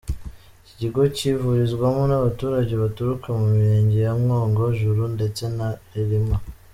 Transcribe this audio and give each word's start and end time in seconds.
Iki 0.61 0.75
gigo 0.81 1.01
kivurizwamo 1.15 2.03
n’abaturage 2.07 2.73
baturuka 2.83 3.27
mu 3.37 3.45
mirenge 3.53 3.97
ya 4.05 4.13
Mwogo, 4.21 4.63
Juru 4.79 5.03
ndetse 5.15 5.43
na 5.57 5.67
Rilima. 5.93 6.37